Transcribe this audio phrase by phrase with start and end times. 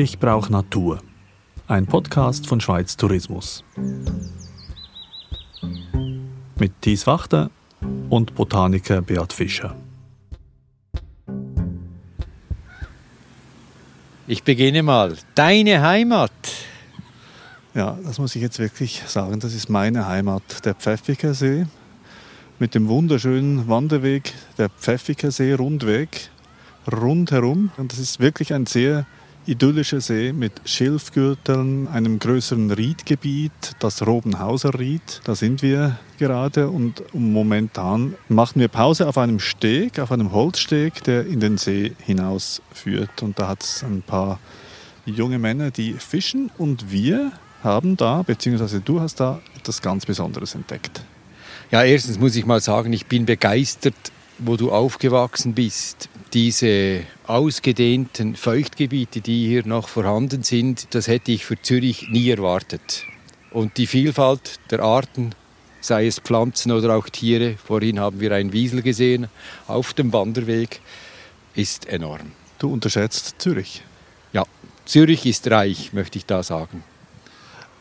[0.00, 1.00] Ich brauche Natur.
[1.66, 3.64] Ein Podcast von Schweiz Tourismus.
[6.56, 7.50] Mit Thies Wachter
[8.08, 9.74] und Botaniker Beat Fischer.
[14.28, 15.16] Ich beginne mal.
[15.34, 16.30] Deine Heimat.
[17.74, 19.40] Ja, das muss ich jetzt wirklich sagen.
[19.40, 21.66] Das ist meine Heimat, der Pfäffiker See.
[22.60, 26.30] Mit dem wunderschönen Wanderweg, der Pfäffiker See Rundweg,
[26.86, 27.72] rundherum.
[27.76, 29.04] Und das ist wirklich ein sehr
[29.48, 35.22] idyllischer See mit Schilfgürteln, einem größeren Riedgebiet, das Robenhauser Ried.
[35.24, 41.02] Da sind wir gerade und momentan machen wir Pause auf einem Steg, auf einem Holzsteg,
[41.04, 43.22] der in den See hinausführt.
[43.22, 44.38] Und da hat es ein paar
[45.06, 50.54] junge Männer, die fischen und wir haben da, beziehungsweise du hast da etwas ganz Besonderes
[50.54, 51.00] entdeckt.
[51.70, 53.94] Ja, erstens muss ich mal sagen, ich bin begeistert,
[54.38, 61.44] wo du aufgewachsen bist diese ausgedehnten Feuchtgebiete, die hier noch vorhanden sind, das hätte ich
[61.44, 63.04] für Zürich nie erwartet.
[63.50, 65.34] Und die Vielfalt der Arten,
[65.80, 69.28] sei es Pflanzen oder auch Tiere, vorhin haben wir einen Wiesel gesehen
[69.66, 70.80] auf dem Wanderweg,
[71.54, 72.32] ist enorm.
[72.58, 73.82] Du unterschätzt Zürich.
[74.32, 74.44] Ja,
[74.84, 76.82] Zürich ist reich, möchte ich da sagen.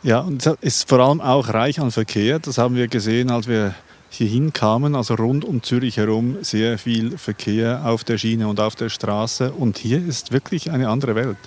[0.04, 2.40] Ja, und es ist vor allem auch reich an Verkehr.
[2.40, 3.76] Das haben wir gesehen, als wir
[4.10, 8.76] hierhin kamen, also rund um Zürich herum, sehr viel Verkehr auf der Schiene und auf
[8.76, 9.52] der Straße.
[9.52, 11.38] Und hier ist wirklich eine andere Welt.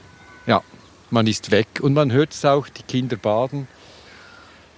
[0.46, 0.62] Ja,
[1.10, 3.66] man ist weg und man hört es auch, die Kinder baden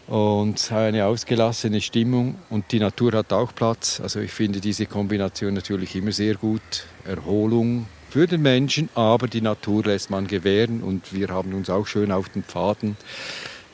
[0.06, 4.00] und eine ausgelassene Stimmung und die Natur hat auch Platz.
[4.00, 6.86] Also ich finde diese Kombination natürlich immer sehr gut.
[7.04, 11.86] Erholung für den Menschen, aber die Natur lässt man gewähren und wir haben uns auch
[11.86, 12.96] schön auf den Pfaden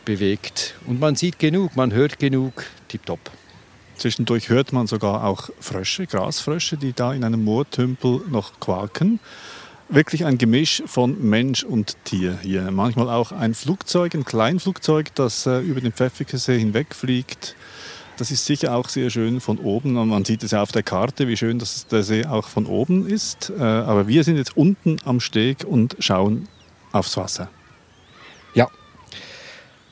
[0.04, 0.74] bewegt.
[0.86, 3.20] Und man sieht genug, man hört genug, tipptopp.
[3.98, 9.18] Zwischendurch hört man sogar auch Frösche, Grasfrösche, die da in einem Moortümpel noch quaken.
[9.88, 12.70] Wirklich ein Gemisch von Mensch und Tier hier.
[12.70, 17.56] Manchmal auch ein Flugzeug, ein Kleinflugzeug, das äh, über den Pfäffikensee hinwegfliegt.
[18.18, 19.96] Das ist sicher auch sehr schön von oben.
[19.96, 22.66] Und man sieht es ja auf der Karte, wie schön dass der See auch von
[22.66, 23.50] oben ist.
[23.58, 26.46] Äh, aber wir sind jetzt unten am Steg und schauen
[26.92, 27.50] aufs Wasser.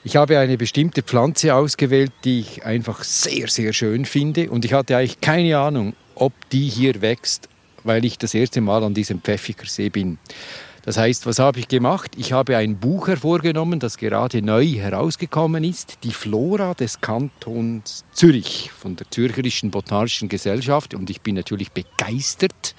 [0.07, 4.51] Ich habe eine bestimmte Pflanze ausgewählt, die ich einfach sehr, sehr schön finde.
[4.51, 7.49] Und ich hatte eigentlich keine Ahnung, ob die hier wächst,
[7.83, 10.19] weil ich das erste Mal an diesem Pfäffikersee bin.
[10.85, 12.13] Das heißt, was habe ich gemacht?
[12.17, 18.71] Ich habe ein Buch hervorgenommen, das gerade neu herausgekommen ist, die Flora des Kantons Zürich
[18.71, 20.95] von der Zürcherischen Botanischen Gesellschaft.
[20.95, 22.77] Und ich bin natürlich begeistert,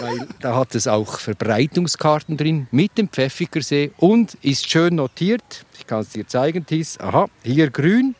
[0.00, 5.64] weil da hat es auch Verbreitungskarten drin mit dem Pfäffikersee und ist schön notiert.
[5.78, 6.98] Ich kann es dir zeigen, Tis.
[7.00, 8.14] Aha, hier grün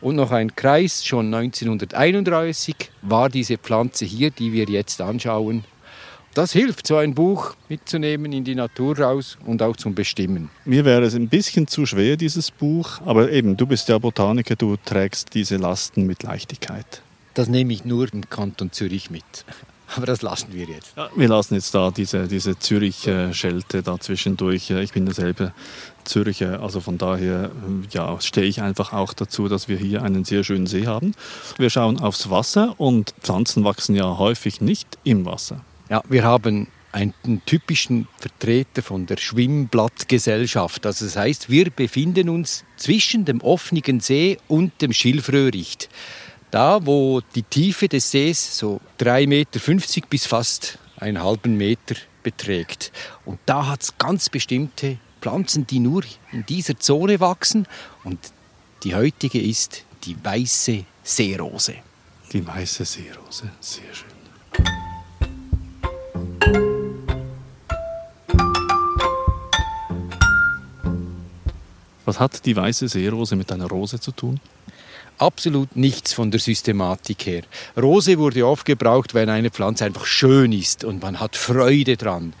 [0.00, 1.04] und noch ein Kreis.
[1.04, 5.64] Schon 1931 war diese Pflanze hier, die wir jetzt anschauen,
[6.32, 10.48] das hilft, so ein Buch mitzunehmen in die Natur raus und auch zum Bestimmen.
[10.64, 14.54] Mir wäre es ein bisschen zu schwer, dieses Buch, aber eben, du bist ja Botaniker,
[14.54, 17.02] du trägst diese Lasten mit Leichtigkeit.
[17.34, 19.44] Das nehme ich nur im Kanton Zürich mit.
[19.96, 20.92] Aber das lassen wir jetzt.
[20.96, 24.70] Ja, wir lassen jetzt da diese, diese Zürich-Schelte da zwischendurch.
[24.70, 25.52] Ich bin derselbe
[26.04, 27.50] Zürcher, also von daher
[27.90, 31.14] ja, stehe ich einfach auch dazu, dass wir hier einen sehr schönen See haben.
[31.58, 35.64] Wir schauen aufs Wasser und Pflanzen wachsen ja häufig nicht im Wasser.
[35.88, 40.86] Ja, wir haben einen typischen Vertreter von der Schwimmblattgesellschaft.
[40.86, 45.88] Also das heißt, wir befinden uns zwischen dem offenen See und dem Schilfröhricht.
[46.50, 49.60] Da, wo die Tiefe des Sees so 3,50 Meter
[50.08, 51.94] bis fast einen halben Meter
[52.24, 52.90] beträgt.
[53.24, 56.02] Und da hat es ganz bestimmte Pflanzen, die nur
[56.32, 57.68] in dieser Zone wachsen.
[58.02, 58.18] Und
[58.82, 61.74] die heutige ist die weiße Seerose.
[62.32, 64.08] Die weiße Seerose, sehr schön.
[72.04, 74.40] Was hat die weiße Seerose mit einer Rose zu tun?
[75.20, 77.42] Absolut nichts von der Systematik her.
[77.76, 82.32] Rose wurde oft gebraucht, wenn eine Pflanze einfach schön ist und man hat Freude dran.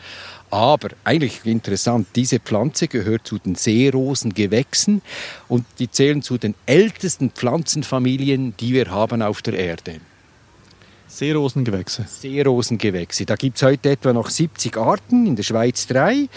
[0.50, 5.02] Aber eigentlich interessant, diese Pflanze gehört zu den Seerosengewächsen
[5.46, 10.00] und die zählen zu den ältesten Pflanzenfamilien, die wir haben auf der Erde.
[11.10, 12.04] Seerosengewächse.
[12.08, 13.26] Seerosengewächse.
[13.26, 16.28] Da gibt es heute etwa noch 70 Arten, in der Schweiz drei.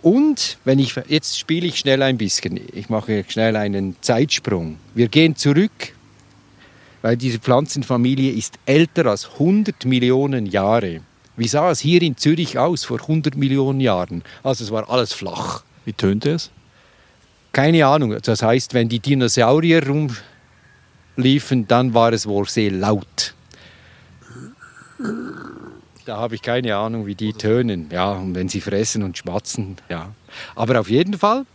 [0.00, 2.58] Und wenn ich jetzt spiele ich schnell ein bisschen.
[2.72, 4.78] Ich mache schnell einen Zeitsprung.
[4.94, 5.94] Wir gehen zurück,
[7.02, 11.02] weil diese Pflanzenfamilie ist älter als 100 Millionen Jahre.
[11.36, 14.22] Wie sah es hier in Zürich aus vor 100 Millionen Jahren?
[14.42, 15.62] Also es war alles flach.
[15.84, 16.50] Wie tönte es?
[17.52, 18.16] Keine Ahnung.
[18.22, 19.82] Das heißt, wenn die Dinosaurier
[21.16, 23.34] rumliefen, dann war es wohl sehr laut.
[26.04, 27.88] Da habe ich keine Ahnung, wie die tönen.
[27.92, 30.14] Ja, und wenn sie fressen und schmatzen, ja.
[30.54, 31.46] Aber auf jeden Fall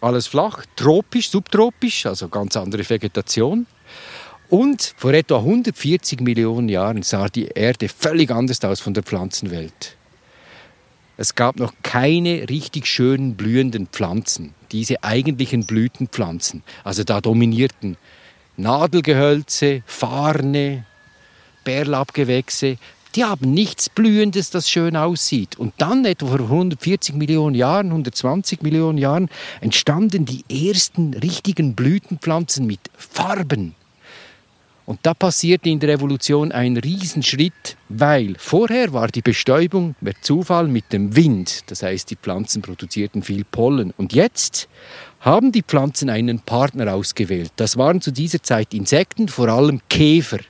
[0.00, 3.66] alles flach, tropisch, subtropisch, also ganz andere Vegetation.
[4.50, 9.96] Und vor etwa 140 Millionen Jahren sah die Erde völlig anders aus von der Pflanzenwelt.
[11.16, 16.64] Es gab noch keine richtig schönen blühenden Pflanzen, diese eigentlichen Blütenpflanzen.
[16.82, 17.96] Also da dominierten
[18.56, 20.84] Nadelgehölze, Farne,
[21.62, 22.78] Bärlaubgewächse.
[23.14, 25.56] Die haben nichts Blühendes, das schön aussieht.
[25.56, 29.28] Und dann, etwa vor 140 Millionen Jahren, 120 Millionen Jahren,
[29.60, 33.76] entstanden die ersten richtigen Blütenpflanzen mit Farben.
[34.86, 40.68] Und da passierte in der Evolution ein Riesenschritt, weil vorher war die Bestäubung per Zufall
[40.68, 41.70] mit dem Wind.
[41.70, 43.94] Das heißt, die Pflanzen produzierten viel Pollen.
[43.96, 44.68] Und jetzt
[45.20, 47.52] haben die Pflanzen einen Partner ausgewählt.
[47.56, 50.40] Das waren zu dieser Zeit Insekten, vor allem Käfer.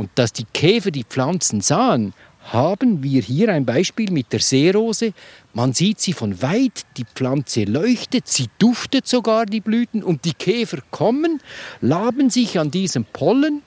[0.00, 2.14] Und dass die Käfer die Pflanzen sahen,
[2.44, 5.12] haben wir hier ein Beispiel mit der Seerose.
[5.52, 10.32] Man sieht sie von weit, die Pflanze leuchtet, sie duftet sogar die Blüten und die
[10.32, 11.42] Käfer kommen,
[11.82, 13.60] laben sich an diesem Pollen,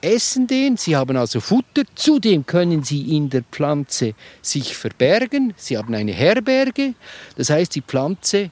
[0.00, 5.78] essen den, sie haben also Futter, zudem können sie in der Pflanze sich verbergen, sie
[5.78, 6.94] haben eine Herberge,
[7.36, 8.50] das heißt die Pflanze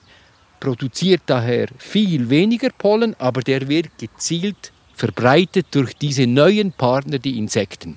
[0.60, 7.38] produziert daher viel weniger Pollen, aber der wird gezielt verbreitet durch diese neuen Partner, die
[7.38, 7.96] Insekten.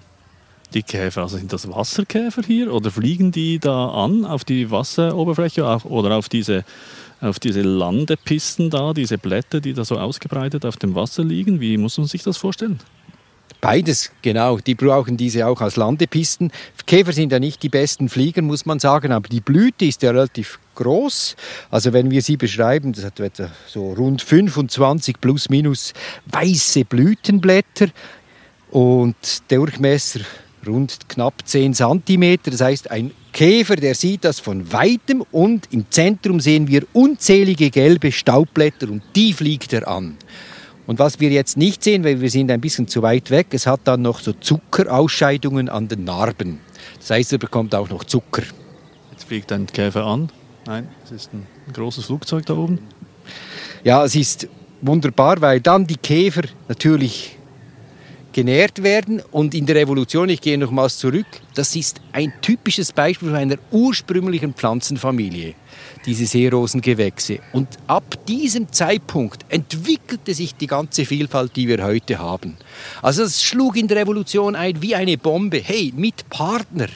[0.74, 5.66] Die Käfer, also sind das Wasserkäfer hier oder fliegen die da an auf die Wasseroberfläche
[5.66, 6.64] oder auf diese,
[7.20, 11.60] auf diese Landepisten da, diese Blätter, die da so ausgebreitet auf dem Wasser liegen?
[11.60, 12.80] Wie muss man sich das vorstellen?
[13.62, 14.58] Beides, genau.
[14.58, 16.52] Die brauchen diese auch als Landepisten.
[16.88, 20.10] Käfer sind ja nicht die besten Flieger, muss man sagen, aber die Blüte ist ja
[20.10, 21.36] relativ groß.
[21.70, 25.94] Also wenn wir sie beschreiben, das hat etwa so rund 25 plus minus
[26.26, 27.90] weiße Blütenblätter
[28.72, 29.16] und
[29.48, 30.22] Durchmesser
[30.66, 32.38] rund knapp 10 cm.
[32.44, 37.70] Das heißt, ein Käfer, der sieht das von weitem und im Zentrum sehen wir unzählige
[37.70, 40.18] gelbe Staubblätter und die fliegt er an.
[40.92, 43.66] Und was wir jetzt nicht sehen, weil wir sind ein bisschen zu weit weg, es
[43.66, 46.60] hat dann noch so Zuckerausscheidungen an den Narben.
[47.00, 48.44] Das heißt, er bekommt auch noch Zucker.
[49.14, 50.30] Jetzt fliegt ein Käfer an.
[50.66, 52.80] Nein, es ist ein großes Flugzeug da oben.
[53.86, 54.50] Ja, es ist
[54.82, 57.38] wunderbar, weil dann die Käfer natürlich
[58.34, 59.22] genährt werden.
[59.32, 64.54] Und in der Evolution, ich gehe nochmals zurück, das ist ein typisches Beispiel einer ursprünglichen
[64.54, 65.54] Pflanzenfamilie,
[66.06, 67.40] diese Seerosengewächse.
[67.54, 72.58] Und ab diesem Zeitpunkt entwickelte sich die ganze Vielfalt, die wir heute haben.
[73.02, 75.62] Also es schlug in der Evolution ein wie eine Bombe.
[75.64, 76.88] Hey, mit Partner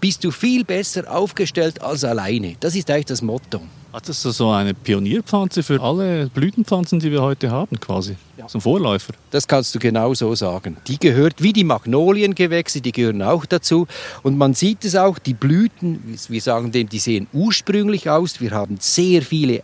[0.00, 2.56] bist du viel besser aufgestellt als alleine.
[2.60, 3.60] Das ist eigentlich das Motto.
[4.04, 8.16] Das so eine Pionierpflanze für alle Blütenpflanzen, die wir heute haben, quasi?
[8.54, 9.14] Ein Vorläufer?
[9.30, 10.76] Das kannst du genau so sagen.
[10.86, 13.86] Die gehört, wie die Magnoliengewächse, die gehören auch dazu.
[14.22, 18.40] Und man sieht es auch, die Blüten, wir sagen dem, die sehen ursprünglich aus.
[18.40, 19.62] Wir haben sehr viele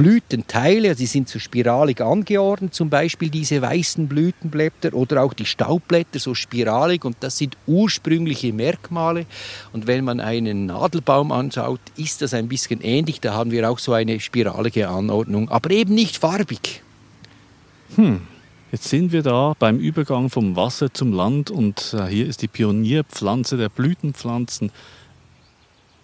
[0.00, 6.18] Blütenteile, sie sind so spiralig angeordnet, zum Beispiel diese weißen Blütenblätter oder auch die Staubblätter
[6.18, 9.26] so spiralig und das sind ursprüngliche Merkmale.
[9.74, 13.20] Und wenn man einen Nadelbaum anschaut, ist das ein bisschen ähnlich.
[13.20, 16.82] Da haben wir auch so eine spiralige Anordnung, aber eben nicht farbig.
[17.96, 18.22] Hm.
[18.72, 22.48] Jetzt sind wir da beim Übergang vom Wasser zum Land und äh, hier ist die
[22.48, 24.70] Pionierpflanze der Blütenpflanzen.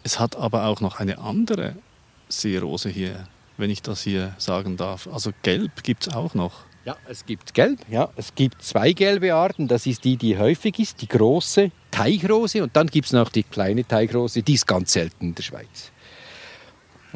[0.02, 1.76] Es hat aber auch noch eine andere
[2.28, 5.08] Seerose hier wenn ich das hier sagen darf.
[5.12, 6.64] Also gelb gibt es auch noch.
[6.84, 7.80] Ja, es gibt gelb.
[7.90, 9.66] Ja, es gibt zwei gelbe Arten.
[9.66, 12.62] Das ist die, die häufig ist, die große Teichrose.
[12.62, 15.90] Und dann gibt es noch die kleine Teichrose, die ist ganz selten in der Schweiz.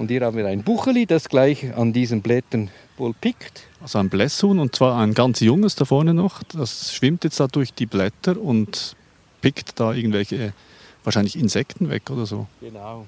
[0.00, 3.66] Und hier haben wir ein Bucheli, das gleich an diesen Blättern wohl pickt.
[3.83, 6.42] Also ein Blässhuhn und zwar ein ganz junges da vorne noch.
[6.54, 8.97] Das schwimmt jetzt da durch die Blätter und
[9.42, 10.54] pickt da irgendwelche
[11.04, 12.47] wahrscheinlich Insekten weg oder so.
[12.62, 13.07] Genau.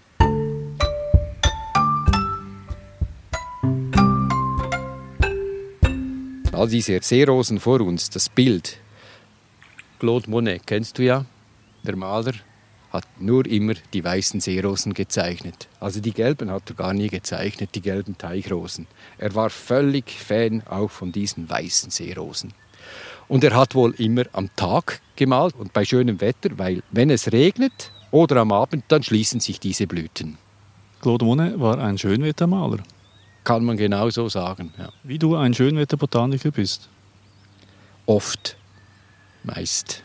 [6.53, 8.77] all diese Seerosen vor uns, das Bild.
[9.99, 11.25] Claude Monet kennst du ja,
[11.85, 12.35] der Maler,
[12.93, 15.69] hat nur immer die weißen Seerosen gezeichnet.
[15.81, 18.87] Also die gelben hat er gar nie gezeichnet, die gelben Teichrosen.
[19.19, 22.53] Er war völlig Fan auch von diesen weißen Seerosen.
[23.29, 27.33] Und er hat wohl immer am Tag gemalt und bei schönem Wetter, weil wenn es
[27.33, 30.37] regnet oder am Abend, dann schließen sich diese Blüten.
[31.01, 32.83] Claude Monet war ein Schönwettermaler
[33.45, 34.73] kann man genau so sagen.
[34.79, 34.91] Ja.
[35.03, 36.89] Wie du ein Schönwetterbotaniker bist?
[38.07, 38.57] Oft,
[39.43, 40.03] meist.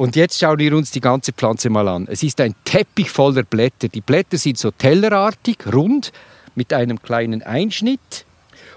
[0.00, 2.08] Und jetzt schauen wir uns die ganze Pflanze mal an.
[2.10, 3.88] Es ist ein Teppich voller Blätter.
[3.88, 6.10] Die Blätter sind so tellerartig, rund,
[6.54, 8.24] mit einem kleinen Einschnitt.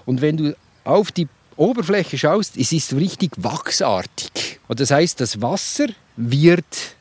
[0.05, 4.59] Und wenn du auf die Oberfläche schaust, es ist richtig wachsartig.
[4.67, 5.87] Und das heißt, das Wasser
[6.17, 6.97] wird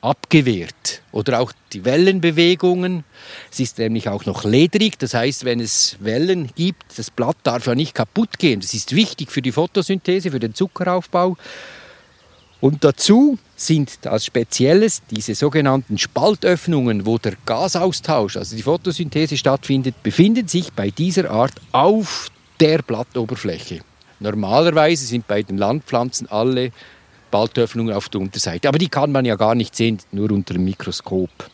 [0.00, 1.02] abgewehrt.
[1.12, 3.04] Oder auch die Wellenbewegungen.
[3.52, 7.66] Es ist nämlich auch noch ledrig, das heißt, wenn es Wellen gibt, das Blatt darf
[7.66, 8.60] ja nicht kaputt gehen.
[8.60, 11.36] Das ist wichtig für die Photosynthese, für den Zuckeraufbau.
[12.64, 20.02] Und dazu sind als Spezielles diese sogenannten Spaltöffnungen, wo der Gasaustausch, also die Photosynthese stattfindet,
[20.02, 22.30] befinden sich bei dieser Art auf
[22.60, 23.80] der Blattoberfläche.
[24.18, 26.72] Normalerweise sind bei den Landpflanzen alle
[27.28, 30.64] Spaltöffnungen auf der Unterseite, aber die kann man ja gar nicht sehen, nur unter dem
[30.64, 31.50] Mikroskop.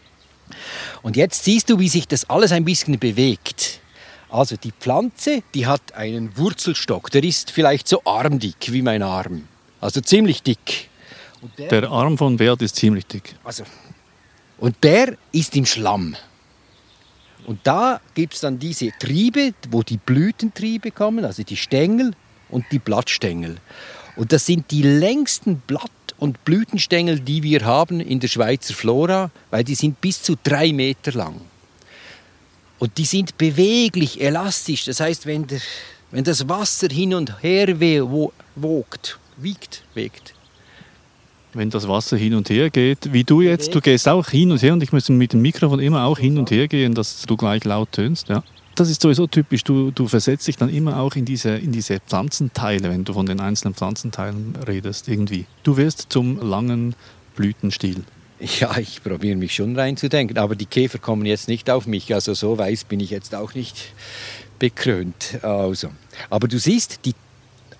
[1.02, 3.80] Und jetzt siehst du, wie sich das alles ein bisschen bewegt.
[4.28, 9.48] Also die Pflanze, die hat einen Wurzelstock, der ist vielleicht so armdick wie mein Arm,
[9.80, 10.89] also ziemlich dick.
[11.58, 13.34] Der, Arm von Bert ist ziemlich dick.
[13.44, 13.64] Also,
[14.58, 16.16] und der ist im Schlamm.
[17.46, 22.12] Und da gibt es dann diese Triebe, wo die Blütentriebe kommen, also die Stängel
[22.50, 23.56] und die Blattstängel.
[24.16, 29.30] Und das sind die längsten Blatt- und Blütenstängel, die wir haben in der Schweizer Flora,
[29.50, 31.40] weil die sind bis zu drei Meter lang.
[32.78, 34.84] Und die sind beweglich, elastisch.
[34.84, 35.60] Das heißt, wenn, der,
[36.10, 37.68] wenn das Wasser hin und her
[38.54, 40.34] wogt, wiegt, wegt,
[41.52, 44.62] wenn das Wasser hin und her geht, wie du jetzt, du gehst auch hin und
[44.62, 47.36] her und ich muss mit dem Mikrofon immer auch hin und her gehen, dass du
[47.36, 48.28] gleich laut tönst.
[48.28, 48.42] Ja.
[48.74, 52.00] Das ist sowieso typisch, du, du versetzt dich dann immer auch in diese, in diese
[52.00, 55.46] Pflanzenteile, wenn du von den einzelnen Pflanzenteilen redest, irgendwie.
[55.64, 56.94] Du wirst zum langen
[57.36, 58.04] Blütenstiel.
[58.58, 62.32] Ja, ich probiere mich schon reinzudenken, aber die Käfer kommen jetzt nicht auf mich, also
[62.32, 63.92] so weiß bin ich jetzt auch nicht
[64.58, 65.38] bekrönt.
[65.42, 65.90] Also.
[66.30, 67.14] Aber du siehst, die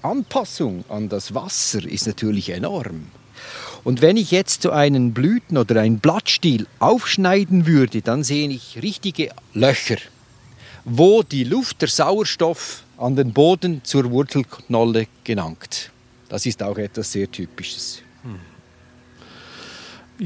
[0.02, 3.06] Anpassung an das Wasser ist natürlich enorm.
[3.84, 8.78] Und wenn ich jetzt so einen Blüten- oder einen Blattstiel aufschneiden würde, dann sehe ich
[8.82, 9.96] richtige Löcher,
[10.84, 15.90] wo die Luft, der Sauerstoff an den Boden zur Wurzelknolle gelangt.
[16.28, 18.02] Das ist auch etwas sehr Typisches.
[18.22, 18.38] Hm.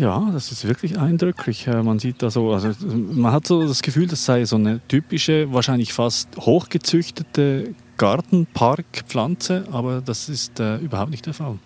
[0.01, 1.69] Ja, das ist wirklich eindrücklich.
[1.69, 4.81] Äh, man sieht da so, also man hat so das Gefühl, das sei so eine
[4.89, 11.59] typische, wahrscheinlich fast hochgezüchtete Gartenparkpflanze, aber das ist äh, überhaupt nicht der Fall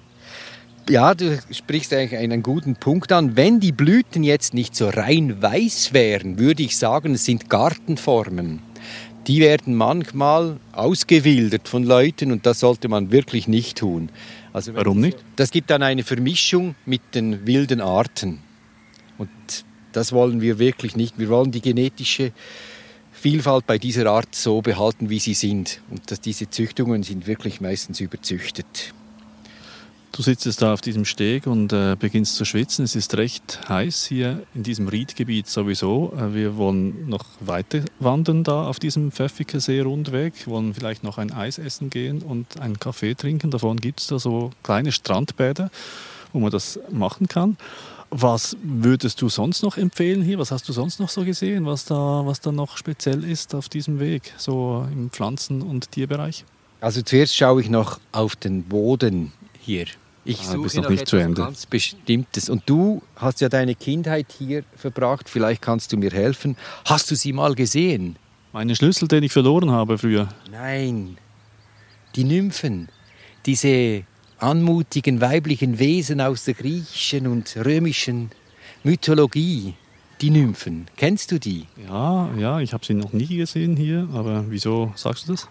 [0.88, 3.36] ja, du sprichst eigentlich einen guten Punkt an.
[3.36, 8.60] Wenn die Blüten jetzt nicht so rein weiß wären, würde ich sagen, es sind Gartenformen.
[9.26, 14.08] Die werden manchmal ausgewildert von Leuten und das sollte man wirklich nicht tun.
[14.54, 15.18] Also Warum nicht?
[15.36, 18.38] Das gibt dann eine Vermischung mit den wilden Arten.
[19.18, 19.28] Und
[19.92, 21.18] das wollen wir wirklich nicht.
[21.18, 22.32] Wir wollen die genetische
[23.12, 25.82] Vielfalt bei dieser Art so behalten, wie sie sind.
[25.90, 28.94] Und dass diese Züchtungen sind wirklich meistens überzüchtet.
[30.12, 32.84] Du sitzt da auf diesem Steg und äh, beginnst zu schwitzen.
[32.84, 36.12] Es ist recht heiß hier in diesem Riedgebiet sowieso.
[36.16, 41.32] Äh, wir wollen noch weiter wandern da auf diesem Pfäffiker See-Rundweg, wollen vielleicht noch ein
[41.32, 43.50] Eis essen gehen und einen Kaffee trinken.
[43.50, 45.70] Davon gibt es da so kleine Strandbäder,
[46.32, 47.56] wo man das machen kann.
[48.10, 50.38] Was würdest du sonst noch empfehlen hier?
[50.38, 53.68] Was hast du sonst noch so gesehen, was da, was da noch speziell ist auf
[53.68, 56.44] diesem Weg, so im Pflanzen- und Tierbereich?
[56.80, 59.32] Also zuerst schaue ich noch auf den Boden
[59.68, 59.86] hier.
[60.24, 61.42] Ich ah, suche noch, noch nicht zu Ende.
[61.42, 62.50] ganz Bestimmtes.
[62.50, 65.28] Und du hast ja deine Kindheit hier verbracht.
[65.28, 66.56] Vielleicht kannst du mir helfen.
[66.84, 68.16] Hast du sie mal gesehen?
[68.52, 70.28] Meine Schlüssel, den ich verloren habe früher.
[70.50, 71.16] Nein.
[72.16, 72.88] Die Nymphen.
[73.46, 74.04] Diese
[74.38, 78.30] anmutigen weiblichen Wesen aus der griechischen und römischen
[78.84, 79.74] Mythologie.
[80.20, 80.88] Die Nymphen.
[80.96, 81.66] Kennst du die?
[81.88, 84.08] Ja, ja, ich habe sie noch nie gesehen hier.
[84.12, 85.48] Aber wieso sagst du das?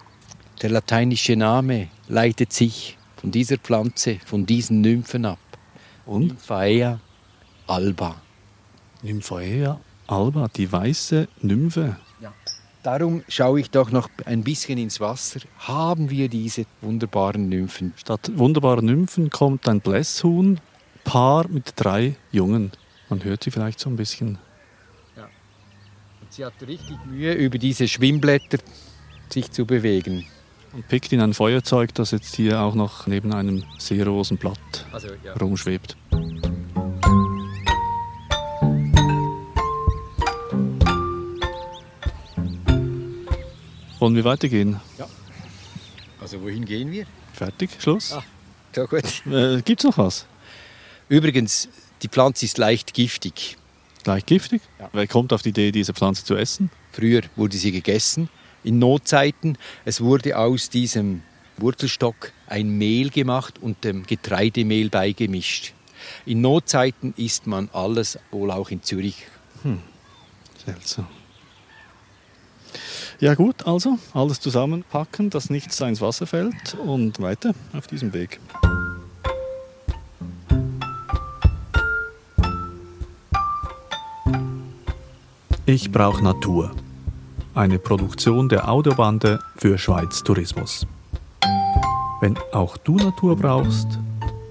[0.62, 5.40] Der lateinische Name leitet sich von dieser Pflanze, von diesen Nymphen ab.
[6.06, 6.28] Und?
[6.28, 7.00] Nymphaea
[7.68, 8.16] alba.
[9.02, 11.98] Nymphaea alba, die weiße Nymphe.
[12.22, 12.34] Ja.
[12.84, 15.42] Darum schaue ich doch noch ein bisschen ins Wasser.
[15.60, 17.94] Haben wir diese wunderbaren Nymphen?
[17.98, 20.60] Statt wunderbaren Nymphen kommt ein Blässhuhn,
[21.04, 22.72] Paar mit drei Jungen.
[23.10, 24.38] Man hört sie vielleicht so ein bisschen.
[25.16, 25.24] Ja.
[25.24, 28.60] Und sie hat richtig Mühe, über diese Schwimmblätter
[29.30, 30.26] sich zu bewegen
[30.74, 35.34] und pickt in ein Feuerzeug, das jetzt hier auch noch neben einem Seerosenblatt also, ja.
[35.34, 35.98] rumschwebt.
[44.00, 44.80] Wollen wir weitergehen?
[44.98, 45.08] Ja.
[46.22, 47.06] Also wohin gehen wir?
[47.34, 48.14] Fertig, Schluss.
[48.14, 48.24] Ah,
[48.86, 49.26] gut.
[49.26, 50.26] Äh, Gibt es noch was?
[51.10, 51.68] Übrigens,
[52.04, 53.58] die Pflanze ist leicht giftig.
[54.06, 54.62] Leicht giftig?
[54.80, 54.90] Ja.
[54.94, 56.70] Wer kommt auf die Idee, diese Pflanze zu essen?
[56.92, 58.30] Früher wurde sie gegessen
[58.64, 59.58] in Notzeiten.
[59.86, 61.24] Es wurde aus diesem
[61.58, 65.74] Wurzelstock ein Mehl gemacht und dem Getreidemehl beigemischt.
[66.26, 69.28] In Notzeiten isst man alles, wohl auch in Zürich.
[69.64, 69.82] Hm.
[70.66, 71.08] Seltsam.
[73.20, 78.40] Ja gut, also alles zusammenpacken, dass nichts ins Wasser fällt und weiter auf diesem Weg.
[85.66, 86.72] Ich brauche Natur.
[87.58, 90.86] Eine Produktion der Audiobande für Schweiz Tourismus.
[92.22, 93.98] Wenn auch du Natur brauchst,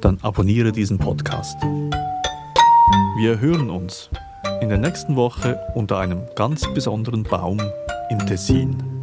[0.01, 1.57] dann abonniere diesen Podcast.
[3.17, 4.11] Wir hören uns
[4.61, 7.61] in der nächsten Woche unter einem ganz besonderen Baum
[8.11, 8.96] im Tessin.